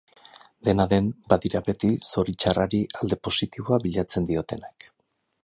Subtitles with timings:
[0.69, 4.91] Dena den, badira beti zoritxarrari alde positiboa bilatzen diotenak.